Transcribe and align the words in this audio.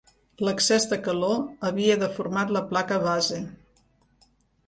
L'excés 0.45 0.87
de 0.93 0.97
calor 1.07 1.35
havia 1.69 1.97
deformat 2.05 2.53
la 2.57 2.63
placa 2.71 2.99
base. 3.05 3.39